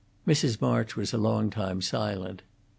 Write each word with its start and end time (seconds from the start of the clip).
Mrs. 0.27 0.59
March 0.59 0.95
was 0.95 1.13
a 1.13 1.19
long 1.19 1.51
time 1.51 1.79
silent. 1.79 2.41